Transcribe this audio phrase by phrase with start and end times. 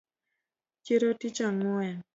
[0.83, 1.97] Chiro tich ang’wen